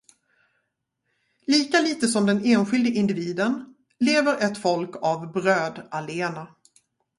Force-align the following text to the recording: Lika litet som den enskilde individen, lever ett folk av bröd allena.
Lika 1.53 1.81
litet 1.81 2.09
som 2.09 2.25
den 2.25 2.43
enskilde 2.45 2.89
individen, 2.89 3.75
lever 3.99 4.37
ett 4.51 4.57
folk 4.57 4.95
av 5.01 5.31
bröd 5.31 5.87
allena. 5.91 6.47